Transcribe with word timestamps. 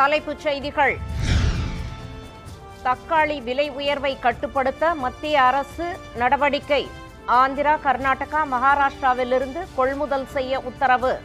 தலைப்புச் 0.00 0.40
செய்திகள். 0.40 0.98
தக்காளி 2.84 3.42
விலை 3.42 3.70
உயர்வை 3.70 4.18
கட்டுப்படுத்த 4.18 4.94
மத்திய 4.94 5.42
அரசு 5.42 5.96
நடவடிக்கை. 6.14 6.88
ஆந்திரா 7.28 7.78
கர்நாடகா 7.84 8.40
மகாராஷ்டிராவிலிருந்து 8.52 9.66
கொள்முதல் 9.74 10.26
செய்ய 10.26 10.60
உத்தரவு. 10.60 11.20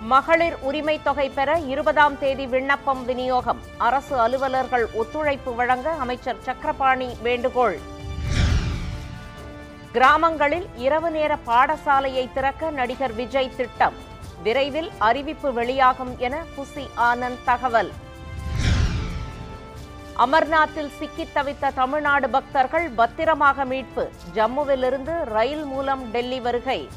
மகளிர் 0.00 0.58
உரிமை 0.60 1.00
தொகை 1.02 1.28
பெற 1.28 1.58
இருபதாம் 1.58 2.18
தேதி 2.18 2.46
விண்ணப்பம் 2.46 3.04
விநியோகம். 3.04 3.60
அரசு 3.78 4.20
அலுவலர்கள் 4.20 4.92
ஒத்துழைப்பு 4.92 5.54
வழங்க 5.54 5.90
அமைச்சர் 5.90 6.42
சக்கரபாணி 6.42 7.16
வேண்டுகோள். 7.22 7.80
கிராமங்களில் 9.92 10.68
இரவு 10.76 11.10
நேர 11.10 11.38
பாடசாலையை 11.46 12.32
திறக்க 12.32 12.70
நடிகர் 12.70 13.14
விஜய் 13.14 13.56
திட்டம். 13.56 14.08
விரைவில் 14.42 14.90
அறிவிப்பு 14.98 15.52
வெளியாகும் 15.52 16.18
என 16.18 16.42
புசி 16.56 16.88
ஆனந்த் 16.94 17.44
தகவல். 17.44 17.92
அமர்நாத்தில் 20.18 20.90
சிக்கித் 20.98 21.34
தவித்த 21.34 21.72
தமிழ்நாடு 21.74 22.30
பக்தர்கள் 22.30 22.88
பத்திரமாக 22.88 23.64
மீட்பு 23.64 24.12
ஜம்முவிலிருந்து 24.34 25.24
ரயில் 25.24 25.64
மூலம் 25.64 26.10
டெல்லி 26.10 26.40
வருகை. 26.40 26.88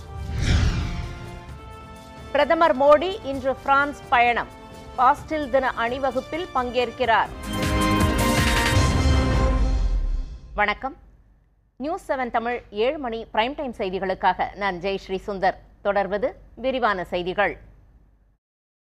பிரதமர் 2.31 2.77
மோடி 2.77 3.19
இன்று 3.23 3.55
பிரான்ஸ் 3.55 4.01
பயணம். 4.09 4.47
பாஸ்டில் 4.97 5.49
தின 5.49 5.69
அணிவகுப்பில் 5.69 6.47
பங்கேற்கிறார். 6.55 7.27
வணக்கம். 10.53 10.95
நியூஸ் 11.75 12.11
செவன் 12.11 12.31
தமிழ் 12.31 12.61
ஏழு 12.69 12.97
மணி 12.97 13.23
பிரைம் 13.23 13.55
டைம் 13.55 13.73
செய்திகளுக்காக 13.77 14.55
நான் 14.55 14.75
ஜெயஸ்ரீ 14.75 15.19
சுந்தர். 15.27 15.55
தொடர்வது 15.85 16.27
விரிவான 16.63 17.03
செய்திகள். 17.13 17.53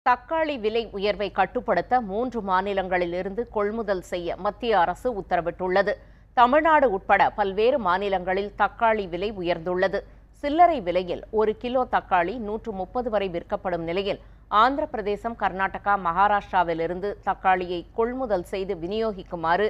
தக்காளி 0.06 0.54
விலை 0.64 0.82
உயர்வை 0.98 1.28
கட்டுப்படுத்த 1.38 1.94
மூன்று 2.10 2.40
மாநிலங்களிலிருந்து 2.50 3.42
கொள்முதல் 3.56 4.04
செய்ய 4.10 4.36
மத்திய 4.44 4.78
அரசு 4.82 5.08
உத்தரவிட்டுள்ளது. 5.20 5.92
தமிழ்நாடு 6.36 6.86
உட்பட 6.96 7.22
பல்வேறு 7.38 7.78
மாநிலங்களில் 7.88 8.54
தக்காளி 8.62 9.04
விலை 9.14 9.28
உயர்ந்துள்ளது. 9.40 10.00
சில்லறை 10.42 10.78
விலையில் 10.86 11.22
ஒரு 11.38 11.52
கிலோ 11.62 11.82
தக்காளி 11.94 12.34
நூற்று 12.46 12.72
முப்பது 12.80 13.08
வரை 13.14 13.28
விற்கப்படும் 13.36 13.84
நிலையில் 13.88 14.20
ஆந்திர 14.62 14.84
பிரதேசம் 14.92 15.36
கர்நாடகா 15.42 15.94
மகாராஷ்டிராவிலிருந்து 16.06 17.08
தக்காளியை 17.28 17.80
கொள்முதல் 17.98 18.46
செய்து 18.52 18.74
விநியோகிக்குமாறு 18.82 19.66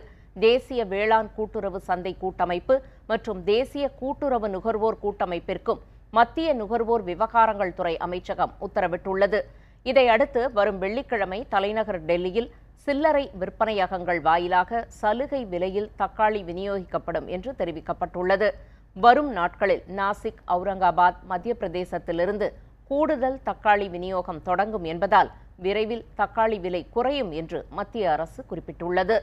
தேசிய 0.47 0.81
வேளாண் 0.93 1.31
கூட்டுறவு 1.37 1.79
சந்தை 1.89 2.13
கூட்டமைப்பு 2.25 2.75
மற்றும் 3.07 3.41
தேசிய 3.45 3.85
கூட்டுறவு 4.01 4.49
நுகர்வோர் 4.55 5.03
கூட்டமைப்பிற்கும் 5.05 5.81
மத்திய 6.17 6.49
நுகர்வோர் 6.55 7.03
விவகாரங்கள் 7.09 7.75
துறை 7.79 7.95
அமைச்சகம் 8.05 8.53
உத்தரவிட்டுள்ளது. 8.67 9.41
இதையடுத்து 9.83 10.41
வரும் 10.53 10.79
வெள்ளிக்கிழமை 10.79 11.41
தலைநகர் 11.49 12.01
டெல்லியில் 12.05 12.49
சில்லறை 12.85 13.25
விற்பனையகங்கள் 13.41 14.21
வாயிலாக 14.29 14.81
சலுகை 15.01 15.43
விலையில் 15.45 15.91
தக்காளி 15.99 16.41
விநியோகிக்கப்படும் 16.51 17.27
என்று 17.27 17.53
தெரிவிக்கப்பட்டுள்ளது. 17.59 18.49
வரும் 18.97 19.31
நாட்களில் 19.39 19.85
நாசிக் 19.99 20.41
அவுரங்காபாத் 20.55 21.19
மத்திய 21.33 21.55
பிரதேசத்திலிருந்து 21.61 22.49
கூடுதல் 22.91 23.39
தக்காளி 23.49 23.89
விநியோகம் 23.91 24.43
தொடங்கும் 24.43 24.85
என்பதால் 24.85 25.31
விரைவில் 25.65 26.05
தக்காளி 26.21 26.59
விலை 26.61 26.83
குறையும் 26.91 27.33
என்று 27.41 27.59
மத்திய 27.71 28.13
அரசு 28.13 28.41
குறிப்பிட்டுள்ளது. 28.51 29.19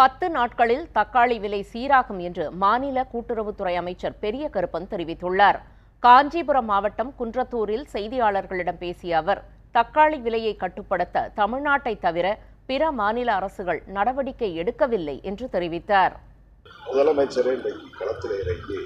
பத்து 0.00 0.26
நாட்களில் 0.34 0.84
தக்காளி 0.96 1.36
விலை 1.40 1.58
சீராகும் 1.70 2.20
என்று 2.26 2.44
மாநில 2.60 2.98
கூட்டுறவுத்துறை 3.12 3.72
அமைச்சர் 3.80 4.14
பெரிய 4.22 4.44
கருப்பன் 4.54 4.86
தெரிவித்துள்ளார். 4.92 5.58
காஞ்சிபுரம் 6.04 6.68
மாவட்டம் 6.70 7.10
குன்றத்தூரில் 7.18 7.84
செய்தியாளர்களிடம் 7.94 8.78
பேசிய 8.82 9.16
அவர் 9.22 9.40
தக்காளி 9.76 10.18
விலையை 10.26 10.52
கட்டுப்படுத்த 10.62 11.24
தமிழ்நாட்டை 11.40 11.94
தவிர 12.06 12.26
பிற 12.70 12.90
மாநில 13.00 13.28
அரசுகள் 13.40 13.80
நடவடிக்கை 13.96 14.50
எடுக்கவில்லை 14.62 15.16
என்று 15.30 15.48
தெரிவித்தார். 15.56 16.14
முதலமைச்சரே 16.86 17.52
இன்றைக்கு 17.58 17.90
களத்தில் 17.98 18.36
இறங்கி 18.44 18.78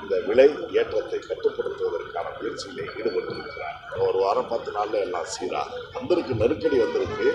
இந்த 0.00 0.16
விலை 0.30 0.48
ஏற்றத்தை 0.80 1.20
கட்டுப்படுத்துவதற்கான 1.28 2.26
முயற்சியிலே 2.40 2.86
ஈடுபட்டிருக்கிறார். 2.98 3.78
ஒரு 4.08 4.18
வாரம் 4.24 4.50
பத்து 4.54 4.72
நாளில் 4.78 5.00
எல்லாம் 5.06 5.30
சீராக 5.36 5.80
வந்திருக்கு 5.96 6.40
நெருக்கடி 6.42 6.78
வந்திருக்கு. 6.84 7.28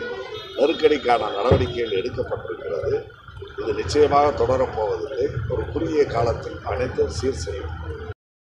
நெருக்கடிக்கான 0.59 1.31
நடவடிக்கைகள் 1.39 1.99
எடுக்கப்பட்டிருக்கிறது. 2.01 2.93
இது 3.41 3.73
நிச்சயமாக 3.73 4.45
தொடரப்போவதில்லை 4.45 5.25
ஒரு 5.49 5.63
குறுகிய 5.73 6.05
காலத்தில் 6.05 6.57
அனைத்தும் 6.65 7.07
சீர் 7.07 7.39
செய்யும். 7.43 7.71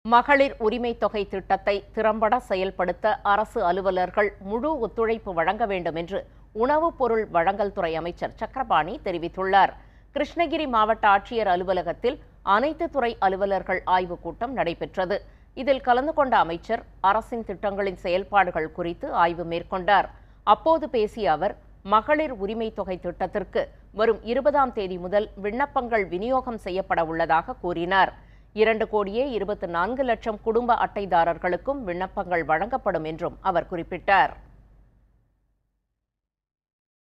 மகளிர் 0.01 0.55
உரிமை 0.57 0.97
தொகை 0.97 1.27
திட்டத்தை 1.27 1.83
திறம்பட 1.93 2.39
செயல்படுத்த 2.39 3.19
அரசு 3.21 3.63
அலுவலர்கள் 3.63 4.33
முழு 4.39 4.79
ஒத்துழைப்பு 4.79 5.33
வழங்க 5.33 5.65
வேண்டும் 5.65 5.95
என்று 5.95 6.25
உணவுப் 6.51 6.97
பொருள் 6.97 7.27
வழங்கல் 7.27 7.73
துறை 7.73 7.95
அமைச்சர் 7.95 8.35
சக்கரபாணி 8.35 8.99
தெரிவித்துள்ளார். 9.03 9.73
கிருஷ்ணகிரி 10.13 10.67
மாவட்ட 10.67 11.07
ஆட்சியர் 11.07 11.47
அலுவலகத்தில் 11.47 12.19
அனைத்து 12.41 12.89
துறை 12.89 13.17
அலுவலர்கள் 13.19 13.81
ஆய்வுக் 13.85 14.21
கூட்டம் 14.21 14.53
நடைபெற்றது. 14.53 15.21
இதில் 15.53 15.81
கலந்து 15.81 16.13
கொண்ட 16.13 16.37
அமைச்சர் 16.37 16.83
அரசின் 17.01 17.45
திட்டங்களின் 17.45 17.95
செயல்பாடுகள் 17.95 18.71
குறித்து 18.71 19.13
ஆய்வு 19.13 19.43
மேற்கொண்டார். 19.43 20.05
அப்போது 20.43 20.89
பேசிய 20.89 21.31
அவர் 21.31 21.55
மகளிர் 21.93 22.33
உரிமை 22.43 22.67
தொகை 22.73 22.95
திட்டத்திற்கு 22.99 23.61
வரும் 23.91 24.21
இருபதாம் 24.23 24.73
தேதி 24.77 24.97
முதல் 24.97 25.27
விண்ணப்பங்கள் 25.43 26.05
விநியோகம் 26.07 26.57
செய்யப்பட 26.57 27.05
உள்ளதாக 27.05 27.55
கூறினார். 27.61 28.11
இரண்டு 28.53 28.85
கோடியே 28.89 29.23
இருபத்தி 29.29 29.67
நான்கு 29.67 30.03
லட்சம் 30.03 30.39
குடும்ப 30.41 30.75
அட்டைதாரர்களுக்கும் 30.85 31.79
விண்ணப்பங்கள் 31.83 32.43
வழங்கப்படும் 32.45 33.03
என்றும் 33.03 33.37
அவர் 33.41 33.69
குறிப்பிட்டார். 33.71 34.33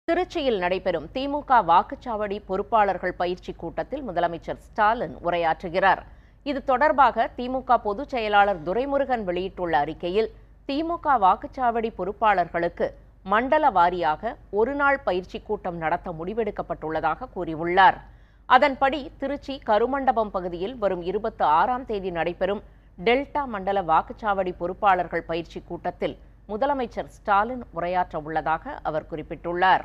திருச்சியில் 0.08 0.58
நடைபெறும் 0.58 1.10
திமுக 1.14 1.62
வாக்குச்சாவடி 1.72 2.40
பொறுப்பாளர்கள் 2.48 3.18
பயிற்சி 3.24 3.54
கூட்டத்தில் 3.54 4.06
முதலமைச்சர் 4.08 4.64
ஸ்டாலின் 4.68 5.18
உரையாற்றுகிறார். 5.24 6.02
இது 6.44 6.60
தொடர்பாக 6.64 7.30
திமுக 7.38 7.78
பொதுச் 7.78 8.10
செயலாளர் 8.10 8.64
துரைமுருகன் 8.64 9.24
வெளியிட்டுள்ள 9.24 9.78
அறிக்கையில் 9.78 10.34
திமுக 10.68 11.20
வாக்குச்சாவடி 11.26 11.90
பொறுப்பாளர்களுக்கு 12.00 12.88
மண்டல 13.24 13.70
வாரியாக 13.70 14.36
ஒருநாள் 14.50 15.00
பயிற்சி 15.00 15.42
கூட்டம் 15.42 15.78
நடத்த 15.78 16.12
முடிவெடுக்கப்பட்டுள்ளதாக 16.12 17.28
கூறியுள்ளார். 17.36 17.98
அதன்படி 18.46 19.12
திருச்சி 19.18 19.62
கருமண்டபம் 19.66 20.32
பகுதியில் 20.32 20.78
வரும் 20.78 21.02
இருபத்தி 21.02 21.44
ஆறாம் 21.44 21.86
தேதி 21.86 22.12
நடைபெறும் 22.12 22.62
டெல்டா 23.04 23.46
மண்டல 23.46 23.82
வாக்குச்சாவடி 23.82 24.54
பொறுப்பாளர்கள் 24.60 25.28
பயிற்சி 25.28 25.62
கூட்டத்தில் 25.62 26.18
முதலமைச்சர் 26.48 27.06
ஸ்டாலின் 27.06 27.64
உரையாற்ற 27.76 28.22
உள்ளதாக 28.24 28.80
அவர் 28.84 29.10
குறிப்பிட்டுள்ளார். 29.12 29.84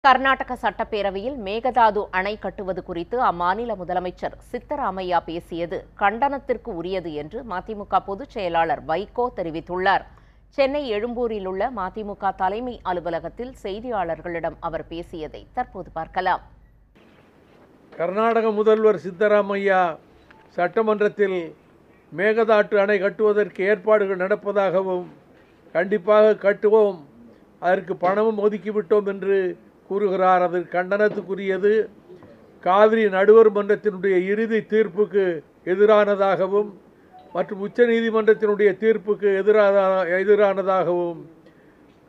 கர்நாடக 0.00 0.56
சட்டப்பேரவையில் 0.62 1.36
மேகதாது 1.46 2.06
அணை 2.10 2.38
கட்டுவது 2.38 2.82
குறித்து 2.84 3.22
அம்மாநில 3.24 3.74
முதலமைச்சர் 3.82 4.36
சித்தராமையா 4.52 5.18
பேசியது 5.24 5.88
கண்டனத்திற்கு 5.98 6.70
உரியது 6.80 7.14
என்று 7.14 7.44
மதிமுக 7.50 8.00
பொதுச் 8.04 8.30
செயலாளர் 8.30 8.84
வைகோ 8.86 9.26
தெரிவித்துள்ளார். 9.36 10.04
சென்னை 10.56 10.80
எழும்பூரில் 10.88 11.46
உள்ள 11.46 11.70
மதிமுக 11.76 12.30
தலைமை 12.36 12.80
அலுவலகத்தில் 12.82 13.52
செய்தியாளர்களிடம் 13.62 14.56
அவர் 14.60 14.84
பேசியதை 14.88 15.46
தற்போது 15.52 15.90
பார்க்கலாம். 15.92 16.42
கர்நாடக 17.92 18.50
முதல்வர் 18.50 18.98
சித்தராமையா 19.04 19.96
சட்டமன்றத்தில் 20.56 21.38
மேகதாட்டு 22.16 22.76
அணை 22.76 22.98
கட்டுவதற்கு 22.98 23.64
ஏற்பாடுகள் 23.64 24.22
நடப்பதாகவும் 24.24 25.06
கண்டிப்பாக 25.72 26.36
கட்டுவோம் 26.44 27.00
அதற்கு 27.58 27.96
பணமும் 27.96 28.42
ஒதுக்கிவிட்டோம் 28.44 29.06
என்று 29.06 29.38
கூறுகிறார். 29.88 30.42
அது 30.42 30.60
கண்டனத்துக்குரியது. 30.76 31.74
காவிரி 32.60 33.08
நடுவர் 33.08 33.52
மன்றத்தினுடைய 33.52 34.16
இறுதி 34.32 34.60
தீர்ப்புக்கு 34.72 35.26
எதிரானதாகவும் 35.72 36.70
மற்றும் 37.34 37.62
உச்ச 37.66 37.84
நீதிமன்றத்தினுடைய 37.92 38.70
தீர்ப்புக்கு 38.82 39.28
எதிராக 39.40 39.76
எதிரானதாகவும் 40.20 41.20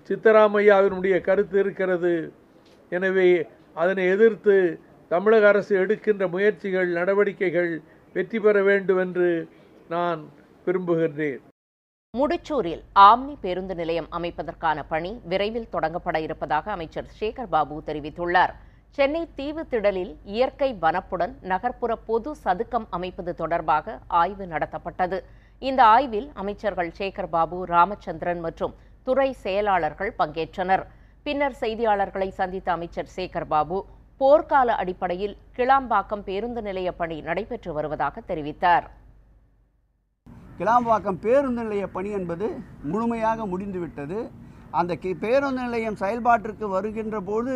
சித்தராமையாவினுடைய 0.09 1.15
கருத்து 1.27 1.57
இருக்கிறது. 1.63 2.13
எனவே 2.97 3.29
அதனை 3.81 4.03
எதிர்த்து 4.15 4.55
தமிழக 5.11 5.45
அரசு 5.51 5.73
எடுக்கின்ற 5.83 6.23
முயற்சிகள் 6.35 6.89
நடவடிக்கைகள் 6.99 7.71
வெற்றி 8.15 8.39
பெற 8.45 8.57
வேண்டும் 8.69 8.99
என்று 9.05 9.29
நான் 9.93 10.21
விரும்புகின்றேன். 10.65 11.41
முடிச்சூரில் 12.13 12.83
ஆம்னி 13.09 13.35
பேருந்து 13.43 13.75
நிலையம் 13.79 14.09
அமைப்பதற்கான 14.17 14.79
பணி 14.91 15.11
விரைவில் 15.31 15.71
தொடங்கப்பட 15.75 16.17
இருப்பதாக 16.27 16.65
அமைச்சர் 16.75 17.07
சேகர் 17.19 17.51
பாபு 17.55 17.75
தெரிவித்துள்ளார். 17.89 18.53
சென்னை 18.97 19.21
தீவுத்திடலில் 19.37 20.11
இயற்கை 20.33 20.67
வனப்புடன் 20.81 21.31
நகர்ப்புற 21.51 21.91
பொது 22.09 22.31
சதுக்கம் 22.43 22.85
அமைப்பது 22.95 23.31
தொடர்பாக 23.39 23.95
ஆய்வு 24.21 24.45
நடத்தப்பட்டது. 24.51 25.17
இந்த 25.61 25.81
ஆய்வில் 25.95 26.27
அமைச்சர்கள் 26.41 26.91
சேகர் 26.99 27.29
பாபு 27.35 27.57
ராமச்சந்திரன் 27.73 28.43
மற்றும் 28.45 28.75
துறை 29.07 29.27
செயலாளர்கள் 29.45 30.11
பங்கேற்றனர். 30.19 30.83
பின்னர் 31.25 31.57
செய்தியாளர்களை 31.63 32.29
சந்தித்த 32.39 32.71
அமைச்சர் 32.77 33.11
சேகர் 33.15 33.49
பாபு 33.55 33.79
போர்க்கால 34.21 34.69
அடிப்படையில் 34.81 35.35
கிளாம்பாக்கம் 35.57 36.25
பேருந்து 36.29 36.61
நிலைய 36.69 36.89
பணி 37.01 37.19
நடைபெற்று 37.29 37.73
வருவதாக 37.73 38.21
தெரிவித்தார். 38.31 38.87
கிளாம்பாக்கம் 40.59 41.21
பேருந்து 41.27 41.61
நிலைய 41.63 41.85
பணி 41.97 42.11
என்பது 42.21 42.47
முழுமையாக 42.91 43.45
முடிந்துவிட்டது. 43.53 44.19
அந்த 44.79 44.93
கி 45.03 45.13
பேருந்து 45.23 45.61
நிலையம் 45.67 45.97
செயல்பாட்டிற்கு 46.01 46.67
வருகின்ற 46.75 47.17
போது 47.29 47.53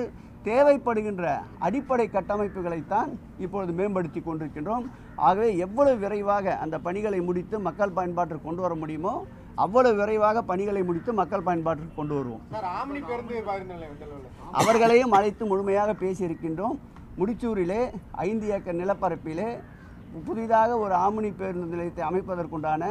தேவைப்படுகின்ற 0.50 1.24
அடிப்படை 1.66 2.06
கட்டமைப்புகளைத்தான் 2.16 3.10
இப்பொழுது 3.46 3.72
மேம்படுத்தி 3.80 4.22
கொண்டிருக்கின்றோம். 4.22 4.86
ஆகவே 5.28 5.50
எவ்வளவு 5.66 5.98
விரைவாக 6.04 6.56
அந்த 6.64 6.76
பணிகளை 6.88 7.20
முடித்து 7.30 7.56
மக்கள் 7.68 7.96
பயன்பாட்டிற்கு 7.98 8.48
கொண்டு 8.48 8.64
வர 8.66 8.76
முடியுமோ 8.82 9.14
அவ்வளவு 9.66 9.98
விரைவாக 10.02 10.44
பணிகளை 10.52 10.82
முடித்து 10.88 11.12
மக்கள் 11.20 11.46
பயன்பாட்டிற்கு 11.48 11.96
கொண்டு 12.00 12.16
வருவோம். 12.18 12.44
அவர்களையும் 14.62 15.16
அழைத்து 15.20 15.44
முழுமையாக 15.52 15.96
பேசியிருக்கின்றோம். 16.04 16.78
முடிச்சூரிலே 17.20 17.82
ஐந்து 18.30 18.48
ஏக்கர் 18.56 18.80
நிலப்பரப்பிலே 18.82 19.50
புதிதாக 20.28 20.72
ஒரு 20.84 20.94
ஆம்னி 21.06 21.30
பேருந்து 21.40 21.68
நிலையத்தை 21.74 22.04
அமைப்பதற்குண்டான 22.10 22.84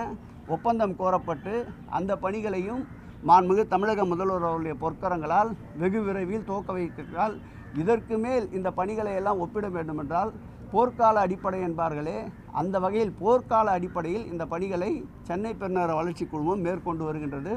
ஒப்பந்தம் 0.55 0.97
கோரப்பட்டு 1.01 1.55
அந்த 1.99 2.13
பணிகளையும் 2.25 2.83
மாண்புமிகு 3.29 3.63
தமிழக 3.67 4.05
முதல்வர் 4.05 4.45
அவருடைய 4.49 4.75
பொற்கரங்களால் 4.83 5.51
வெகு 5.79 6.01
விரைவில் 6.03 6.45
துவக்க 6.45 6.73
வைக்கிறால் 6.73 7.35
இதற்கு 7.75 8.19
மேல் 8.19 8.53
இந்த 8.53 8.69
பணிகளை 8.71 9.15
எல்லாம் 9.15 9.39
ஒப்பிட 9.39 9.69
வேண்டுமென்றால் 9.69 10.31
போர்க்கால 10.73 11.23
அடிப்படை 11.25 11.61
என்பார்களே 11.61 12.19
அந்த 12.53 12.79
வகையில் 12.79 13.13
போர்க்கால 13.21 13.73
அடிப்படையில் 13.77 14.27
இந்த 14.33 14.47
பணிகளை 14.47 14.91
சென்னை 15.23 15.53
பெருநகர 15.55 15.95
வளர்ச்சிக் 15.95 16.31
குழுமம் 16.31 16.61
மேற்கொண்டு 16.61 17.05
வருகின்றது. 17.05 17.53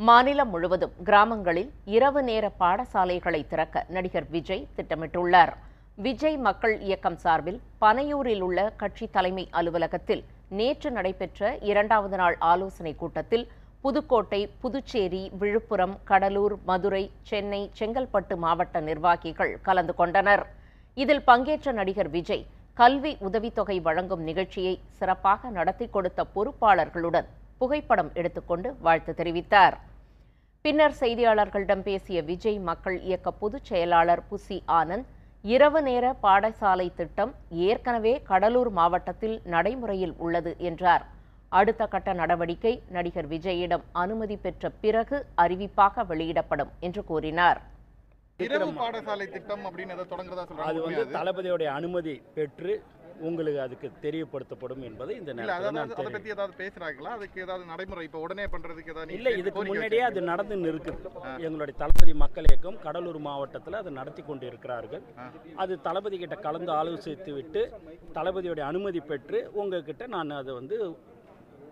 மாநிலம் 0.00 0.50
முழுவதும் 0.50 0.94
கிராமங்களில் 1.04 1.70
இரவு 1.84 2.22
நேர 2.22 2.52
பாடசாலைகளை 2.60 3.46
திறக்க 3.46 3.86
நடிகர் 3.88 4.30
விஜய் 4.30 4.68
திட்டமிட்டுள்ளார். 4.76 5.52
விஜய் 5.96 6.36
மக்கள் 6.36 6.80
இயக்கம் 6.80 7.16
சார்பில் 7.16 7.60
பனையூரில் 7.80 8.40
உள்ள 8.40 8.72
கட்சி 8.76 9.06
தலைமை 9.06 9.48
அலுவலகத்தில் 9.50 10.24
நேற்று 10.48 10.90
நடைபெற்ற 10.90 11.58
இரண்டாவது 11.70 12.16
நாள் 12.16 12.36
ஆலோசனைக் 12.52 12.98
கூட்டத்தில் 12.98 13.44
புதுக்கோட்டை 13.84 14.38
புதுச்சேரி 14.62 15.20
விழுப்புரம் 15.40 15.94
கடலூர் 16.10 16.54
மதுரை 16.68 17.02
சென்னை 17.30 17.60
செங்கல்பட்டு 17.78 18.34
மாவட்ட 18.44 18.80
நிர்வாகிகள் 18.80 19.52
கலந்து 19.66 19.94
கொண்டனர். 19.94 20.44
இதில் 20.96 21.22
பங்கேற்ற 21.24 21.72
நடிகர் 21.72 22.10
விஜய் 22.14 22.44
கல்வி 22.74 23.12
உதவித்தொகை 23.28 23.76
வழங்கும் 23.88 24.22
நிகழ்ச்சியை 24.28 24.74
சிறப்பாக 24.98 25.50
நடத்தி 25.58 25.88
கொடுத்த 25.96 26.26
பொறுப்பாளர்களுடன் 26.34 27.28
புகைப்படம் 27.58 28.10
எடுத்துக்கொண்டு 28.20 28.70
வாழ்த்து 28.86 29.14
தெரிவித்தார். 29.20 29.76
பின்னர் 30.64 30.96
செய்தியாளர்களிடம் 31.02 31.84
பேசிய 31.88 32.18
விஜய் 32.30 32.58
மக்கள் 32.68 32.98
இயக்க 33.08 33.30
பொதுச் 33.42 33.68
செயலாளர் 33.70 34.22
புசி 34.30 34.58
ஆனந்த் 34.80 35.08
இரவு 35.44 35.82
நேர 35.88 36.14
பாடசாலை 36.22 36.88
திட்டம் 37.00 37.34
ஏற்கனவே 37.68 38.14
கடலூர் 38.30 38.70
மாவட்டத்தில் 38.78 39.36
நடைமுறையில் 39.54 40.14
உள்ளது 40.26 40.54
என்றார். 40.70 41.04
அடுத்த 41.58 41.82
கட்ட 41.86 42.12
நடவடிக்கை 42.20 42.72
நடிகர் 42.96 43.28
விஜயிடம் 43.32 43.84
அனுமதி 44.02 44.36
பெற்ற 44.44 44.70
பிறகு 44.84 45.18
அறிவிப்பாக 45.44 46.04
வெளியிடப்படும் 46.10 46.72
என்று 46.80 47.02
கூறினார். 47.10 47.60
இரவு 48.46 48.70
பாடசாலை 48.80 49.26
திட்டம் 49.34 49.64
அப்படின்னு 49.68 50.04
தொடங்குறதா 50.12 50.42
அது 50.42 50.50
சொல்றாங்க 50.52 50.82
வந்து 50.86 51.02
அது? 51.04 51.14
தளபதியோடைய 51.18 51.68
அனுமதி 51.78 52.14
பெற்று 52.36 52.72
உங்களுக்கு 53.26 53.60
அதுக்கு 53.64 53.88
தெரியப்படுத்தப்படும் 54.04 54.82
என்பதை 54.88 55.12
இந்த 55.18 55.30
இல்ல 55.32 55.42
நேரத்தில் 55.42 55.76
நான் 55.76 55.92
அதை 56.08 56.30
ஏதாவது 56.34 56.54
பேசுறாங்களா? 56.62 57.10
அதுக்கு 57.18 57.42
ஏதாவது 57.44 57.64
நடைமுறை 57.72 58.04
இப்ப 58.08 58.20
உடனே 58.24 58.46
பண்றதுக்கு 58.54 58.92
ஏதாவது 58.94 59.14
இல்லை 59.18 59.32
இதுக்கு 59.40 59.62
முன்னாடியே 59.68 60.02
அது? 60.08 60.20
நடந்து 60.30 60.70
இருக்குது 60.72 61.12
எங்களுடைய 61.46 61.76
தளபதி 61.82 62.14
மக்கள் 62.24 62.48
இயக்கம் 62.50 62.80
கடலூர் 62.86 63.20
மாவட்டத்தில் 63.28 63.80
அதை 63.82 63.92
நடத்தி 64.00 64.24
கொண்டு 64.30 64.44
இருக்கிறார்கள். 64.50 65.04
அது 65.64 65.74
தளபதி 65.86 66.18
கிட்ட 66.18 66.38
கலந்து 66.48 66.72
ஆலோசித்து 66.80 67.32
விட்டு 67.38 67.62
தளபதியோடைய 68.18 68.66
அனுமதி 68.72 69.02
பெற்று 69.12 69.40
உங்ககிட்ட 69.62 70.06
நான் 70.16 70.38
அதை 70.42 70.54
வந்து 70.60 70.78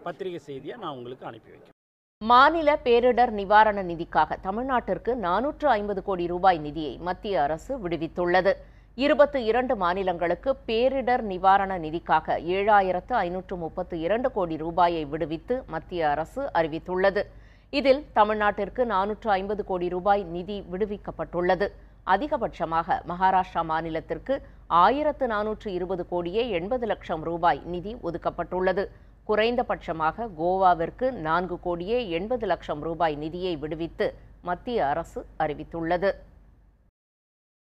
பத்திரிகை 0.06 0.40
செய்தியை 0.48 0.76
நான் 0.82 0.96
உங்களுக்கு 0.98 1.26
அனுப்பி 1.30 1.50
வைக்கிறேன். 1.52 1.78
மாநில 2.22 2.70
பேரிடர் 2.86 3.32
நிவாரண 3.38 3.78
நிதிக்காக 3.88 4.36
தமிழ்நாட்டிற்கு 4.46 5.12
நானூற்று 5.26 5.66
ஐம்பது 5.78 6.00
கோடி 6.08 6.26
ரூபாய் 6.32 6.60
நிதியை 6.66 6.94
மத்திய 7.08 7.42
அரசு 7.46 7.72
விடுவித்துள்ளது. 7.84 8.52
இருபத்து 8.98 9.38
இரண்டு 9.50 9.74
மாநிலங்களுக்கு 9.82 10.50
பேரிடர் 10.68 11.22
நிவாரண 11.32 11.78
நிதிக்காக 11.84 12.36
ஏழாயிரத்து 12.56 13.14
ஐநூற்று 13.26 13.56
முப்பத்து 13.62 13.94
இரண்டு 14.06 14.28
கோடி 14.32 14.56
ரூபாயை 14.64 15.04
விடுவித்து 15.12 15.54
மத்திய 15.74 16.10
அரசு 16.14 16.42
அறிவித்துள்ளது. 16.60 17.22
இதில் 17.78 18.02
தமிழ்நாட்டிற்கு 18.18 18.82
நானூற்று 18.94 19.28
ஐம்பது 19.38 19.64
கோடி 19.70 19.86
ரூபாய் 19.88 20.22
நிதி 20.34 20.58
விடுவிக்கப்பட்டுள்ளது. 20.72 21.68
அதிகபட்சமாக 22.14 22.98
மகாராஷ்டிரா 23.10 23.62
மாநிலத்திற்கு 23.70 24.34
ஆயிரத்து 24.84 25.26
நானூற்று 25.34 25.68
இருபது 25.78 26.04
கோடியே 26.12 26.42
எண்பது 26.58 26.86
லட்சம் 26.92 27.24
ரூபாய் 27.30 27.60
நிதி 27.74 27.92
ஒதுக்கப்பட்டுள்ளது. 28.08 28.84
குறைந்தபட்சமாக 29.28 30.28
கோவாவிற்கு 30.40 31.06
நான்கு 31.26 31.56
கோடியே 31.66 31.98
எண்பது 32.18 32.46
லட்சம் 32.52 32.82
ரூபாய் 32.86 33.16
நிதியை 33.24 33.54
விடுவித்து 33.62 34.06
மத்திய 34.48 34.78
அரசு 34.92 35.20
அறிவித்துள்ளது. 35.42 36.10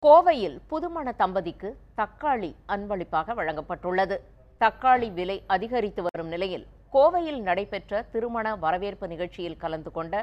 கோவையில் 0.03 0.59
புதுமண 0.71 1.13
தம்பதிக்கு 1.23 1.71
தக்காளி 2.01 2.51
அன்பளிப்பாக 2.75 3.35
வழங்கப்பட்டுள்ளது. 3.41 4.17
தக்காளி 4.61 5.09
விலை 5.19 5.37
அதிகரித்து 5.55 6.01
வரும் 6.07 6.31
நிலையில் 6.35 6.67
கோவையில் 6.95 7.41
நடைபெற்ற 7.49 8.03
திருமண 8.13 8.47
வரவேற்பு 8.65 9.07
நிகழ்ச்சியில் 9.13 9.61
கலந்து 9.65 9.91
கொண்ட 9.97 10.15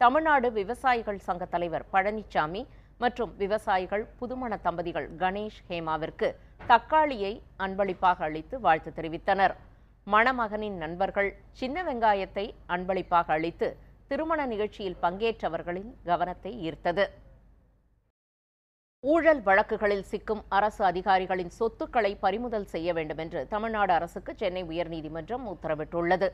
தமிழ்நாடு 0.00 0.48
விவசாயிகள் 0.58 1.20
சங்க 1.26 1.44
தலைவர் 1.54 1.84
பழனிசாமி 1.92 2.62
மற்றும் 3.02 3.32
விவசாயிகள் 3.42 4.04
புதுமண 4.18 4.56
தம்பதிகள் 4.66 5.06
கணேஷ் 5.22 5.60
ஹேமாவிற்கு 5.70 6.28
தக்காளியை 6.66 7.32
அன்பளிப்பாக 7.64 8.24
அளித்து 8.28 8.58
வாழ்த்து 8.66 8.90
தெரிவித்தனர். 8.98 9.54
மணமகனின் 10.06 10.76
நண்பர்கள் 10.82 11.28
சின்ன 11.60 11.82
வெங்காயத்தை 11.82 12.44
அன்பளிப்பாக 12.74 13.32
அளித்து 13.36 13.68
திருமண 14.10 14.40
நிகழ்ச்சியில் 14.52 15.00
பங்கேற்றவர்களின் 15.04 15.88
கவனத்தை 16.10 16.52
ஈர்த்தது. 16.66 17.04
ஊழல் 19.04 19.40
வழக்குகளில் 19.48 20.06
சிக்கும் 20.10 20.42
அரசு 20.48 20.82
அதிகாரிகளின் 20.90 21.52
சொத்துக்களை 21.56 22.12
பறிமுதல் 22.24 22.68
செய்ய 22.74 22.92
வேண்டும் 22.98 23.20
என்று 23.24 23.40
தமிழ்நாடு 23.54 23.92
அரசுக்கு 23.98 24.32
சென்னை 24.42 24.62
உயர்நீதிமன்றம் 24.64 25.44
உத்தரவிட்டுள்ளது. 25.54 26.28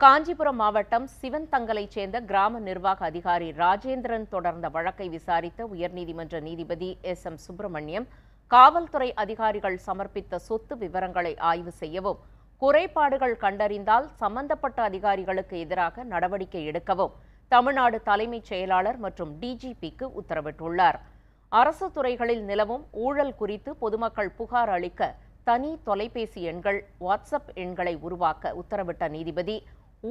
காஞ்சிபுரம் 0.00 0.58
மாவட்டம் 0.62 1.06
சிவன் 1.18 1.50
தங்கலைச் 1.52 1.94
சேர்ந்த 1.96 2.20
கிராம 2.30 2.58
நிர்வாக 2.68 3.04
அதிகாரி 3.10 3.50
ராஜேந்திரன் 3.62 4.26
தொடர்ந்த 4.28 4.68
வழக்கை 4.68 5.08
விசாரித்த 5.08 5.60
உயர்நீதிமன்ற 5.74 6.40
நீதிபதி 6.48 6.90
எஸ். 7.12 7.26
எம். 7.30 7.40
சுப்பிரமணியம் 7.46 8.08
காவல்துறை 8.50 9.10
அதிகாரிகள் 9.24 9.78
சமர்ப்பித்த 9.86 10.42
சொத்து 10.48 10.74
விவரங்களை 10.82 11.34
ஆய்வு 11.50 11.72
செய்யவும் 11.82 12.20
குறைபாடுகள் 12.62 13.34
கண்டறிந்தால் 13.42 14.06
சம்பந்தப்பட்ட 14.20 14.78
அதிகாரிகளுக்கு 14.90 15.56
எதிராக 15.64 16.04
நடவடிக்கை 16.12 16.62
எடுக்கவும் 16.70 17.16
தமிழ்நாடு 17.52 17.98
தலைமைச் 18.08 18.48
செயலாளர் 18.50 18.98
மற்றும் 19.04 19.32
டிஜிபிக்கு 19.42 20.06
உத்தரவிட்டுள்ளார். 20.20 20.98
அரசு 21.52 21.86
துறைகளில் 21.96 22.42
நிலவும் 22.50 22.84
ஊழல் 23.04 23.34
குறித்து 23.40 23.70
பொதுமக்கள் 23.82 24.30
புகார் 24.38 24.72
அளிக்க 24.76 25.10
தனி 25.44 25.70
தொலைபேசி 25.84 26.40
எண்கள் 26.52 26.80
வாட்ஸ்அப் 27.00 27.50
எண்களை 27.64 27.94
உருவாக்க 28.06 28.54
உத்தரவிட்ட 28.62 29.04
நீதிபதி 29.16 29.56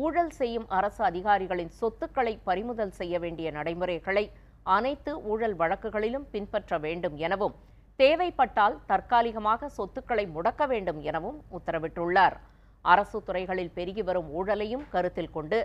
ஊழல் 0.01 0.33
செய்யும் 0.39 0.67
அரசு 0.77 1.01
அதிகாரிகளின் 1.03 1.73
சொத்துக்களை 1.79 2.33
பறிமுதல் 2.43 2.97
செய்ய 2.99 3.15
வேண்டிய 3.19 3.47
நடைமுறைகளை 3.51 4.25
அனைத்து 4.75 5.11
ஊழல் 5.31 5.55
வழக்குகளிலும் 5.55 6.29
பின்பற்ற 6.31 6.77
வேண்டும் 6.77 7.17
எனவும் 7.17 7.55
தேவைப்பட்டால் 7.99 8.75
தற்காலிகமாக 8.89 9.69
சொத்துக்களை 9.77 10.25
முடக்க 10.35 10.63
வேண்டும் 10.71 10.99
எனவும் 11.09 11.37
உத்தரவிட்டுள்ளார். 11.57 12.35
அரசு 12.93 13.19
துறைகளில் 13.27 13.75
பெருகி 13.77 14.03
வரும் 14.07 14.29
ஊழலையும் 14.39 14.83
கருத்தில் 14.93 15.33
கொண்டு 15.35 15.59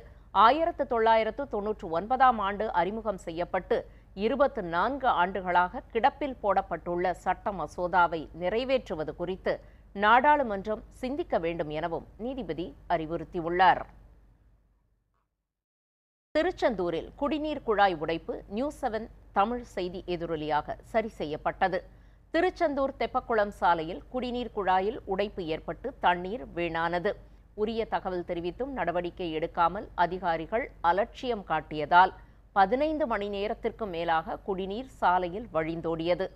ஆயிரத்து 0.45 0.85
தொள்ளாயிரத்து 0.93 1.43
தொன்னூற்று 1.55 1.87
ஒன்பதாம் 1.99 2.39
ஆண்டு 2.49 2.67
அறிமுகம் 2.81 3.21
செய்யப்பட்டு 3.27 3.77
இருபத்து 4.25 4.63
நான்கு 4.75 5.09
ஆண்டுகளாக 5.23 5.83
கிடப்பில் 5.95 6.39
போடப்பட்டுள்ள 6.43 7.13
சட்ட 7.25 7.53
மசோதாவை 7.61 8.23
நிறைவேற்றுவது 8.43 9.15
குறித்து 9.21 9.53
நாடாளுமன்றம் 9.95 10.83
சிந்திக்க 11.01 11.39
வேண்டும் 11.45 11.71
எனவும் 11.79 12.07
நீதிபதி 12.25 12.67
அறிவுறுத்தியுள்ளார். 12.95 13.83
திருச்செந்தூரில் 16.35 17.09
குடிநீர் 17.21 17.65
குழாய் 17.69 17.97
உடைப்பு 18.03 18.35
நியூஸ் 18.57 18.79
செவன் 18.83 19.09
தமிழ் 19.39 19.65
செய்தி 19.77 20.03
எதிரொலியாக 20.15 20.77
சரி 20.93 21.11
செய்யப்பட்டது. 21.21 21.81
திருச்செந்தூர் 22.35 22.93
தெப்பக்குளம் 22.99 23.53
சாலையில் 23.61 24.03
குடிநீர் 24.11 24.53
குழாயில் 24.57 24.99
உடைப்பு 25.13 25.43
ஏற்பட்டு 25.53 25.89
தண்ணீர் 26.05 26.43
வீணானது. 26.57 27.11
உரிய 27.55 27.85
தகவல் 27.95 28.27
தெரிவித்தும் 28.29 28.75
நடவடிக்கை 28.77 29.29
எடுக்காமல் 29.39 29.87
அதிகாரிகள் 30.05 30.65
அலட்சியம் 30.91 31.43
காட்டியதால் 31.49 32.13
பதினைந்து 32.57 33.05
மணி 33.13 33.29
நேரத்திற்கும் 33.37 33.93
மேலாக 33.97 34.37
குடிநீர் 34.47 34.93
சாலையில் 35.01 35.49
வழிந்தோடியது. 35.57 36.27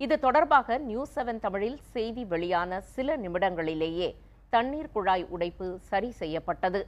இது 0.00 0.16
தொடர்பாக 0.24 0.78
நியூஸ் 0.88 1.12
செவன் 1.16 1.42
தமிழில் 1.44 1.78
செய்தி 1.94 2.24
வெளியான 2.32 2.80
சில 2.94 3.16
நிமிடங்களிலேயே 3.24 4.08
தண்ணீர் 4.52 4.92
குழாய் 4.94 5.26
உடைப்பு 5.34 5.68
சரி 5.90 6.10
செய்யப்பட்டது. 6.20 6.80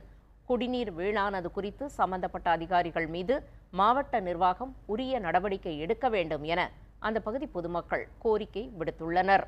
குடிநீர் 0.48 0.92
வீணானது 1.00 1.50
குறித்து 1.58 1.84
சம்பந்தப்பட்ட 1.98 2.48
அதிகாரிகள் 2.50 3.10
மீது 3.16 3.36
மாவட்ட 3.80 4.14
நிர்வாகம் 4.20 4.72
உரிய 4.94 5.20
நடவடிக்கை 5.26 5.76
எடுக்க 5.84 6.08
வேண்டும் 6.16 6.46
என 6.54 6.62
அந்த 7.06 7.18
பகுதி 7.20 7.46
பொதுமக்கள் 7.54 8.02
கோரிக்கை 8.22 8.62
விடுத்துள்ளனர். 8.78 9.42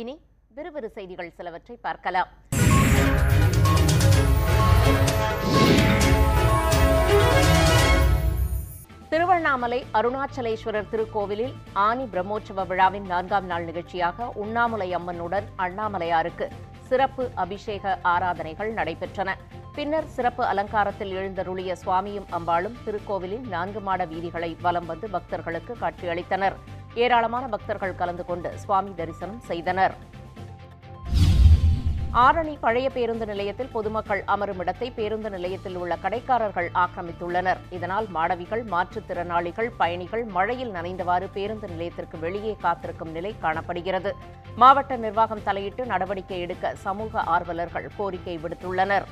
இனி 0.00 0.14
விறுவிறு 0.56 0.88
செய்திகள் 0.96 1.30
சிலவற்றை 1.36 1.76
பார்க்கலாம். 1.86 2.30
திருவண்ணாமலை 9.10 9.80
அருணாச்சலேஸ்வரர் 9.98 10.90
திருக்கோவிலில் 10.92 11.54
ஆனி 11.72 12.06
பிரம்மோற்சவ 12.14 12.66
விழாவின் 12.72 13.06
நான்காம் 13.12 13.46
நாள் 13.52 13.64
நிகழ்ச்சியாக 13.64 14.32
உண்ணாமுலை 14.44 14.88
அம்மனுடன் 14.98 15.46
அண்ணாமலையாருக்கு 15.66 16.48
சிறப்பு 16.88 17.24
அபிஷேக 17.44 17.98
ஆராதனைகள் 18.14 18.72
நடைபெற்றன. 18.74 19.30
பின்னர் 19.76 20.06
சிறப்பு 20.14 20.42
அலங்காரத்தில் 20.50 21.10
எழுந்தருளிய 21.18 21.72
சுவாமியும் 21.80 22.28
அம்பாளும் 22.36 22.76
திருக்கோவிலின் 22.84 23.46
நான்கு 23.54 23.80
மாட 23.86 24.02
வீதிகளை 24.12 24.48
வலம் 24.64 24.86
வந்து 24.90 25.06
பக்தர்களுக்கு 25.14 25.72
காட்சியளித்தனர். 25.80 26.54
ஏராளமான 27.04 27.44
பக்தர்கள் 27.54 27.98
கலந்து 28.00 28.24
கொண்டு 28.24 28.50
சுவாமி 28.62 28.92
தரிசனம் 29.00 29.42
செய்தனர். 29.48 29.94
ஆரணி 32.24 32.54
பழைய 32.64 32.90
பேருந்து 32.90 33.26
நிலையத்தில் 33.26 33.70
பொதுமக்கள் 33.74 34.22
அமரும் 34.34 34.60
இடத்தை 34.64 34.88
பேருந்து 34.98 35.30
நிலையத்தில் 35.30 35.76
உள்ள 35.82 35.98
கடைக்காரர்கள் 36.04 36.68
ஆக்கிரமித்துள்ளனர். 36.84 37.60
இதனால் 37.70 38.08
மாணவிகள் 38.16 38.64
மாற்றுத்திறனாளிகள் 38.74 39.70
பயணிகள் 39.82 40.24
மழையில் 40.38 40.72
நனைந்தவாறு 40.78 41.28
பேருந்து 41.36 41.68
நிலையத்திற்கு 41.74 42.18
வெளியே 42.18 42.56
காத்திருக்கும் 42.64 43.14
நிலை 43.18 43.34
காணப்படுகிறது. 43.44 44.12
மாவட்ட 44.64 44.96
நிர்வாகம் 44.96 45.46
தலையிட்டு 45.50 45.84
நடவடிக்கை 45.86 46.40
எடுக்க 46.46 46.74
சமூக 46.86 47.20
ஆர்வலர்கள் 47.36 47.88
கோரிக்கை 48.00 48.38
விடுத்துள்ளனர். 48.44 49.08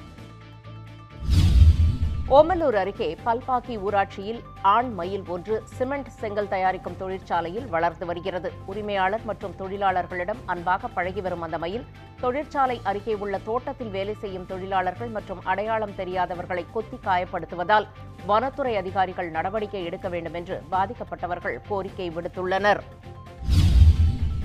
ஓமலூர் 2.28 2.74
அருகே 2.74 3.16
பல்பாக்கி 3.24 3.74
ஊராட்சியில் 3.76 4.38
ஆண் 4.62 4.92
மயில் 4.92 5.24
ஒன்று 5.28 5.62
சிமெண்ட் 5.64 6.08
செங்கல் 6.20 6.48
தயாரிக்கும் 6.48 6.96
தொழிற்சாலையில் 6.96 7.66
வளர்ந்து 7.68 8.06
வருகிறது. 8.06 8.52
உரிமையாளர் 8.66 9.24
மற்றும் 9.24 9.54
தொழிலாளர்களிடம் 9.58 10.40
அன்பாக 10.46 10.88
பழகி 10.88 11.20
வரும் 11.20 11.42
அந்த 11.42 11.58
மயில் 11.58 11.84
தொழிற்சாலை 12.20 12.80
அருகே 12.84 13.14
உள்ள 13.14 13.38
தோட்டத்தில் 13.38 13.88
வேலை 13.88 14.14
செய்யும் 14.14 14.46
தொழிலாளர்கள் 14.46 15.08
மற்றும் 15.08 15.42
அடையாளம் 15.44 15.96
தெரியாதவர்களை 15.96 16.64
கொத்தி 16.72 16.98
காயப்படுத்துவதால் 17.04 17.88
வனத்துறை 18.26 18.76
அதிகாரிகள் 18.76 19.30
நடவடிக்கை 19.30 19.84
எடுக்க 19.84 20.08
வேண்டும் 20.08 20.34
என்று 20.34 20.62
பாதிக்கப்பட்டவர்கள் 20.70 21.58
கோரிக்கை 21.68 22.10
விடுத்துள்ளனர். 22.10 22.82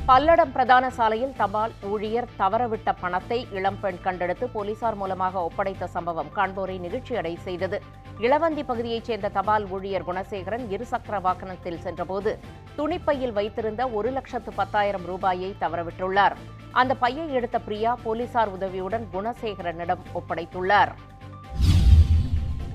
பல்லடம் 0.09 0.51
பிரதான 0.51 0.89
சாலையில் 0.89 1.33
தபால் 1.37 1.71
ஊழியர் 1.89 2.27
தவறவிட்ட 2.39 2.89
பணத்தை 2.99 3.47
இளம்பெண் 3.51 3.99
கண்டெடுத்து 4.03 4.45
போலீசார் 4.45 4.95
மூலமாக 4.95 5.41
ஒப்படைத்த 5.41 5.87
சம்பவம் 5.87 6.31
காண்போரை 6.35 6.77
நிகழ்ச்சியடை 6.79 7.37
செய்தது. 7.37 7.81
இளவந்தி 8.19 8.63
பகுதியைச் 8.63 9.03
சேர்ந்த 9.03 9.29
தபால் 9.29 9.67
ஊழியர் 9.67 10.05
குணசேகரன் 10.07 10.65
இருசக்கர 10.75 11.21
வாகனத்தில் 11.21 11.79
சென்றபோது 11.79 12.39
துணிப்பையில் 12.77 13.31
வைத்திருந்த 13.31 13.89
ஒரு 13.89 14.11
லட்சத்து 14.11 14.51
பத்தாயிரம் 14.51 15.05
ரூபாயை 15.05 15.55
தவறவிட்டுள்ளார். 15.59 16.35
அந்த 16.71 16.95
பையை 16.95 17.33
எடுத்த 17.33 17.59
பிரியா 17.59 17.95
போலீசார் 18.03 18.49
உதவியுடன் 18.49 19.07
குணசேகரனிடம் 19.13 20.03
ஒப்படைத்துள்ளார். 20.13 20.93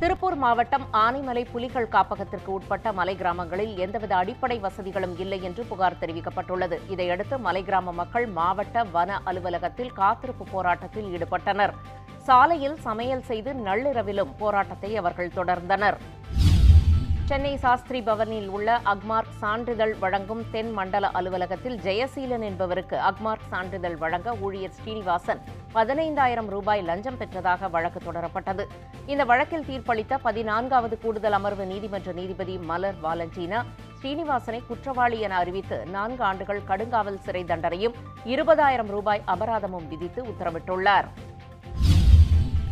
திருப்பூர் 0.05 0.35
மாவட்டம் 0.43 0.83
ஆனைமலை 1.03 1.43
புலிகள் 1.53 1.91
காப்பகத்திற்கு 1.93 2.51
உட்பட்ட 2.55 2.89
மலை 2.99 3.13
கிராமங்களில் 3.21 3.71
எந்தவித 3.85 4.13
அடிப்படை 4.17 4.57
வசதிகளும் 4.65 5.15
இல்லை 5.19 5.39
என்று 5.43 5.63
புகார் 5.71 5.97
தெரிவிக்கப்பட்டுள்ளது. 6.01 6.77
இதையடுத்து 6.95 7.37
மலை 7.47 7.63
கிராம 7.69 7.93
மக்கள் 8.01 8.27
மாவட்ட 8.39 8.83
வன 8.97 9.21
அலுவலகத்தில் 9.25 9.93
காத்திருப்பு 10.01 10.47
போராட்டத்தில் 10.51 11.09
ஈடுபட்டனர். 11.15 11.73
சாலையில் 12.27 12.77
சமையல் 12.87 13.25
செய்து 13.31 13.53
நள்ளிரவிலும் 13.69 14.35
போராட்டத்தை 14.43 14.91
அவர்கள் 14.97 15.35
தொடர்ந்தனர். 15.39 15.99
சென்னை 17.29 17.53
சாஸ்திரி 17.57 18.01
பவனில் 18.01 18.49
உள்ள 18.49 18.71
அக்மார்க் 18.93 19.37
சான்றிதழ் 19.43 19.93
வழங்கும் 20.01 20.43
தென் 20.51 20.73
மண்டல 20.73 21.11
அலுவலகத்தில் 21.19 21.77
ஜெயசீலன் 21.85 22.45
என்பவருக்கு 22.49 22.97
அக்மார்க் 23.11 23.47
சான்றிதழ் 23.53 23.97
வழங்க 24.03 24.35
ஊழியர் 24.41 24.75
ஸ்ரீனிவாசன் 24.79 25.41
பதினைந்தாயிரம் 25.75 26.51
ரூபாய் 26.55 26.83
லஞ்சம் 26.83 27.19
பெற்றதாக 27.21 27.71
வழக்கு 27.71 28.01
தொடரப்பட்டது. 28.07 28.67
இந்த 29.07 29.25
வழக்கில் 29.25 29.67
தீர்ப்பளித்த 29.71 30.19
பதினான்காவது 30.23 30.99
கூடுதல் 30.99 31.33
அமர்வு 31.33 31.67
நீதிமன்ற 31.67 32.13
நீதிபதி 32.13 32.59
மலர் 32.71 33.01
வாலண்டீனா 33.03 33.61
ஸ்ரீனிவாசனை 33.99 34.63
குற்றவாளி 34.67 35.21
என 35.21 35.37
அறிவித்து 35.37 35.87
நான்கு 35.97 36.25
ஆண்டுகள் 36.25 36.67
கடுங்காவல் 36.69 37.23
சிறை 37.27 37.45
தண்டனையும் 37.45 37.99
இருபதாயிரம் 38.25 38.93
ரூபாய் 38.97 39.25
அபராதமும் 39.27 39.89
விதித்து 39.89 40.23
உத்தரவிட்டுள்ளார். 40.33 41.09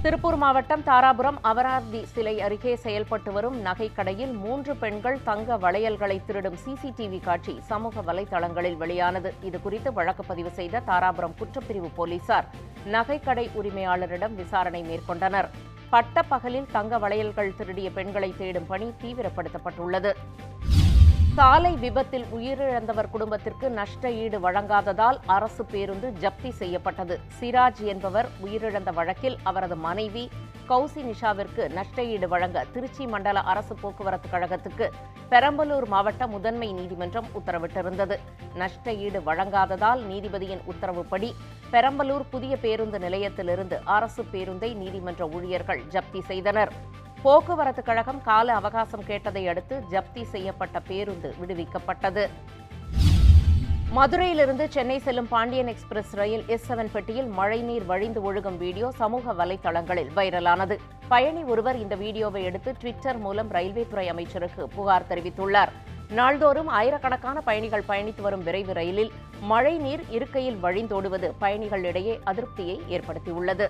திருப்பூர் 0.05 0.37
மாவட்டம் 0.43 0.81
தாராபுரம் 0.87 1.37
அபராதி 1.49 2.01
சிலை 2.13 2.33
அருகே 2.41 2.73
செயல்பட்டு 2.85 3.33
வரும் 3.33 3.59
நகைக்கடையில் 3.67 4.33
மூன்று 4.45 4.73
பெண்கள் 4.77 5.19
தங்க 5.29 5.57
வளையல்களை 5.57 6.17
திருடும் 6.27 6.57
சிசிடிவி 6.65 7.21
காட்சி 7.21 7.55
சமூக 7.69 8.03
வலைதளங்களில் 8.09 8.77
வெளியானது. 8.77 9.31
இதுகுறித்து 9.49 9.93
வழக்கு 9.93 10.25
பதிவு 10.25 10.51
செய்த 10.51 10.83
தாராபுரம் 10.87 11.37
குற்றப்பிரிவு 11.41 11.91
போலீசார் 11.95 12.49
நகைக்கடை 12.95 13.47
உரிமையாளரிடம் 13.61 14.35
விசாரணை 14.35 14.83
மேற்கொண்டனர். 14.83 15.51
பட்டப்பகலில் 15.91 16.71
தங்க 16.73 16.99
வளையல்கள் 16.99 17.57
திருடிய 17.57 17.91
பெண்களை 17.91 18.35
தேடும் 18.39 18.67
பணி 18.67 18.93
தீவிரப்படுத்தப்பட்டுள்ளது. 19.03 20.13
சாலை 21.37 21.77
விபத்தில் 21.83 22.25
உயிரிழந்தவர் 22.37 23.09
குடும்பத்திற்கு 23.11 23.71
நஷ்ட 23.71 24.11
ஈடு 24.23 24.39
வழங்காததால் 24.41 25.19
அரசு 25.27 25.65
பேருந்து 25.65 26.09
ஜப்தி 26.23 26.51
செய்யப்பட்டது. 26.51 27.15
சிராஜ் 27.41 27.81
என்பவர் 27.93 28.29
உயிரிழந்த 28.45 28.91
வழக்கில் 28.93 29.37
அவரது 29.43 29.77
மனைவி 29.77 30.25
கௌசி 30.69 31.03
நிஷாவிற்கு 31.03 31.63
நஷ்ட 31.73 32.05
ஈடு 32.05 32.29
வழங்க 32.29 32.67
திருச்சி 32.73 33.07
மண்டல 33.07 33.41
அரசு 33.53 33.75
போக்குவரத்து 33.75 34.29
கழகத்துக்கு 34.29 34.89
பெரம்பலூர் 35.31 35.89
மாவட்ட 35.89 36.27
முதன்மை 36.27 36.73
நீதிமன்றம் 36.73 37.29
உத்தரவிட்டிருந்தது. 37.41 38.19
நஷ்ட 38.55 38.93
ஈடு 38.93 39.21
வழங்காததால் 39.21 40.03
நீதிபதியின் 40.11 40.65
உத்தரவுப்படி 40.65 41.35
பெரம்பலூர் 41.73 42.31
புதிய 42.31 42.57
பேருந்து 42.57 42.99
நிலையத்திலிருந்து 42.99 43.79
அரசு 43.85 44.25
பேருந்தை 44.33 44.75
நீதிமன்ற 44.75 45.29
ஊழியர்கள் 45.29 45.83
ஜப்தி 45.91 46.21
செய்தனர். 46.21 46.73
போக்குவரத்து 47.25 47.83
கழகம் 47.89 48.23
கால 48.29 48.55
அவகாசம் 48.61 49.05
கேட்டதை 49.09 49.43
அடுத்து 49.51 49.75
ஜப்தி 49.91 50.23
செய்யப்பட்ட 50.31 50.77
பேருந்து 50.89 51.29
விடுவிக்கப்பட்டது. 51.41 52.25
மதுரையிலிருந்து 53.97 54.65
சென்னை 54.75 54.97
செல்லும் 55.05 55.29
பாண்டியன் 55.35 55.71
எக்ஸ்பிரஸ் 55.73 56.13
ரயில் 56.21 56.45
எஸ் 56.55 56.67
செவன் 56.69 56.91
பெட்டியில் 56.95 57.29
மழைநீர் 57.39 57.87
வழிந்து 57.93 58.21
ஒழுகும் 58.29 58.59
வீடியோ 58.65 58.91
சமூக 59.01 59.35
வலைதளங்களில் 59.41 60.11
வைரலானது. 60.19 60.77
பயணி 61.09 61.45
ஒருவர் 61.53 61.81
இந்த 61.85 61.95
வீடியோவை 62.05 62.43
எடுத்து 62.51 62.73
ட்விட்டர் 62.81 63.23
மூலம் 63.27 63.53
ரயில்வே 63.59 63.87
துறை 63.91 64.09
அமைச்சருக்கு 64.09 64.69
புகார் 64.77 65.09
தெரிவித்துள்ளார். 65.13 65.73
நாள்தோறும் 66.19 66.71
ஆயிரக்கணக்கான 66.79 67.41
பயணிகள் 67.41 67.89
பயணித்து 67.89 68.23
வரும் 68.23 68.47
விரைவு 68.49 68.73
ரயிலில் 68.73 69.13
மழைநீர் 69.53 70.05
இருக்கையில் 70.11 70.63
வழிந்தோடுவது 70.63 71.31
பயணிகளிடையே 71.41 72.17
அதிருப்தியை 72.31 72.79
ஏற்படுத்தியுள்ளது. 72.89 73.69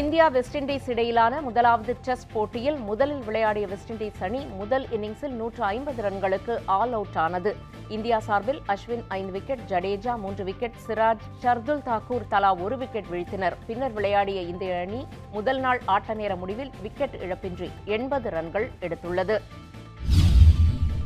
இந்தியா 0.00 0.26
வெஸ்ட் 0.34 0.54
இண்டீஸ் 0.58 0.86
இடையிலான 0.92 1.40
முதலாவது 1.46 1.92
டெஸ்ட் 2.04 2.30
போட்டியில் 2.34 2.78
முதலில் 2.86 3.24
விளையாடிய 3.26 3.66
வெஸ்ட் 3.72 3.90
இண்டீஸ் 3.92 4.20
அணி 4.26 4.40
முதல் 4.60 4.86
இன்னிங்ஸில் 4.96 5.34
நூற்று 5.40 5.62
ஐம்பது 5.64 6.00
ரன்களுக்கு 6.06 6.54
ஆல் 6.76 6.94
அவுட் 6.98 7.18
ஆனது. 7.24 7.50
இந்தியா 7.96 8.18
சார்பில் 8.26 8.60
அஸ்வின் 8.74 9.04
ஐந்து 9.16 9.32
விக்கெட் 9.32 9.64
ஜடேஜா 9.72 10.12
மூன்று 10.22 10.44
விக்கெட் 10.44 10.78
சிராஜ் 10.86 11.26
ஷர்துல் 11.42 11.82
தாக்கூர் 11.88 12.26
தலா 12.28 12.52
ஒரு 12.66 12.78
விக்கெட் 12.82 13.10
வீழ்த்தினர். 13.14 13.56
பின்னர் 13.66 13.92
விளையாடிய 13.98 14.40
இந்திய 14.52 14.78
அணி 14.84 15.06
முதல் 15.32 15.60
நாள் 15.66 15.82
ஆட்ட 15.96 16.14
நேர 16.14 16.36
முடிவில் 16.36 16.72
விக்கெட் 16.86 17.18
இழப்பின்றி 17.26 17.70
எண்பது 17.84 18.30
ரன்கள் 18.30 18.68
எடுத்துள்ளது. 18.80 19.38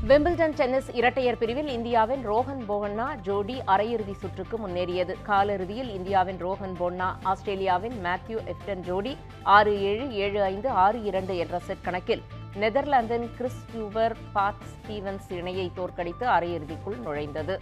விம்பிள்டன் 0.08 0.52
டென்னிஸ் 0.58 0.88
இரட்டையர் 0.98 1.38
பிரிவில் 1.38 1.68
இந்தியாவின் 1.68 2.20
ரோஹன் 2.30 2.60
போகண்ணா 2.68 3.06
ஜோடி 3.26 3.54
அரையிறுதி 3.72 4.12
சுற்றுக்கு 4.22 4.56
முன்னேறியது. 4.64 5.14
காலிறுதியில் 5.28 5.88
இந்தியாவின் 5.94 6.38
ரோஹன் 6.44 6.74
போன்னா 6.80 7.08
ஆஸ்திரேலியாவின் 7.30 7.96
மேத்யூ 8.04 8.36
எஃப்டன் 8.52 8.82
ஜோடி 8.88 9.16
ஆறு 9.42 9.72
ஏழு 9.82 10.04
ஏழு 10.24 10.42
ஐந்து 10.42 10.68
ஆறு 10.82 10.98
இரண்டு 11.04 11.36
என்ற 11.36 11.58
செட் 11.58 11.82
கணக்கில். 11.86 12.22
நெதர்லாந்தின் 12.62 13.26
கிறிஸ் 13.36 13.64
யூவர் 13.78 14.14
பாத் 14.32 14.62
ஸ்டீவன்ஸ் 14.74 15.32
இணையை 15.38 15.70
தோற்கடித்து 15.74 16.26
அரையிறுதிக்குள் 16.26 17.00
நுழைந்தது. 17.06 17.56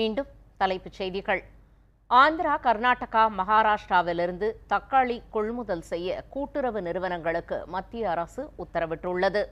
மீண்டும் 0.00 0.26
தலைப்புச் 0.56 0.98
செய்திகள். 1.02 1.44
ஆந்திரா 2.10 2.52
கர்நாடகா 2.66 3.22
மகாராஷ்டிராவிலிருந்து 3.38 4.46
தக்காளி 4.68 5.22
கொள்முதல் 5.30 5.80
செய்ய 5.80 6.22
கூட்டுறவு 6.28 6.82
நிறுவனங்களுக்கு 6.82 7.56
மத்திய 7.66 8.10
அரசு 8.10 8.50
உத்தரவிட்டுள்ளது. 8.64 9.42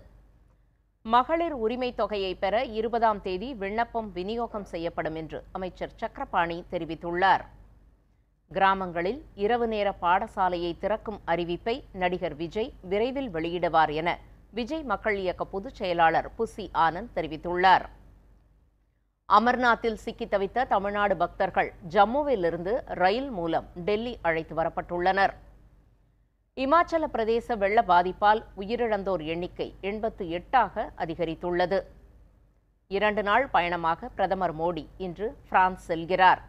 மகளிர் 1.02 1.52
உரிமை 1.52 1.94
தொகையை 1.94 2.34
பெற 2.34 2.64
இருபதாம் 2.78 3.20
தேதி 3.22 3.54
விண்ணப்பம் 3.54 4.12
விநியோகம் 4.12 4.64
செய்யப்படும் 4.64 5.14
என்று 5.14 5.44
அமைச்சர் 5.52 5.92
சக்கரபாணி 5.96 6.64
தெரிவித்துள்ளார். 6.70 7.44
கிராமங்களில் 8.50 9.20
இரவு 9.34 9.68
நேர 9.68 9.94
பாடசாலையை 10.02 10.72
திறக்கும் 10.78 11.20
அறிவிப்பை 11.26 11.76
நடிகர் 11.92 12.36
விஜய் 12.36 12.72
விரைவில் 12.82 13.30
வெளியிடுவார் 13.30 13.92
என 13.92 14.18
விஜய் 14.50 14.82
மக்கள் 14.82 15.16
இயக்க 15.16 15.44
பொதுச் 15.44 15.74
செயலாளர் 15.74 16.30
புசி 16.38 16.66
ஆனந்த் 16.72 17.14
தெரிவித்துள்ளார். 17.14 17.86
அமர்நாத்தில் 19.28 19.96
சிக்கி 20.02 20.26
தவித்த 20.26 20.66
தமிழ்நாடு 20.66 21.16
பக்தர்கள் 21.16 21.72
ஜம்முவிலிருந்து 21.88 22.72
ரயில் 23.00 23.30
மூலம் 23.30 23.66
டெல்லி 23.74 24.18
அழைத்து 24.22 24.54
வரப்பட்டுள்ளனர். 24.56 25.32
இமாச்சல 26.56 27.04
பிரதேச 27.14 27.56
வெள்ள 27.56 27.82
பாதிப்பால் 27.82 28.42
உயிரிழந்தோர் 28.56 29.24
எண்ணிக்கை 29.24 29.74
எண்பத்து 29.80 30.26
எட்டாக 30.28 30.92
அதிகரித்துள்ளது. 30.96 31.80
இரண்டு 32.90 33.22
நாள் 33.22 33.48
பயணமாக 33.48 34.08
பிரதமர் 34.08 34.56
மோடி 34.58 34.86
இன்று 34.96 35.36
பிரான்ஸ் 35.48 35.92
செல்கிறார். 35.92 36.42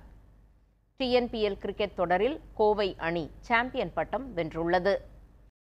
டிஎன்பிஎல் 0.99 1.59
கிரிக்கெட் 1.63 1.99
தொடரில் 2.01 2.41
கோவை 2.53 2.95
அணி 2.97 3.31
சாம்பியன் 3.39 3.93
பட்டம் 3.93 4.35
வென்றுள்ளது. 4.35 4.95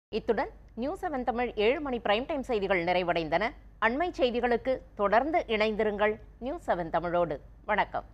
இத்துடன் 0.09 0.51
நியூஸ் 0.81 1.01
செவன் 1.05 1.25
தமிழ் 1.29 1.49
ஏழு 1.65 1.79
மணி 1.85 1.97
பிரைம் 1.97 2.27
டைம் 2.27 2.45
செய்திகள் 2.49 2.83
நிறைவடைந்தன. 2.83 3.47
அண்மை 3.85 4.07
செய்திகளுக்கு 4.19 4.73
தொடர்ந்து 5.01 5.39
இணைந்திருங்கள் 5.47 6.15
நியூஸ் 6.39 6.71
செவன் 6.71 6.93
தமிழோடு. 6.95 7.37
வணக்கம். 7.65 8.07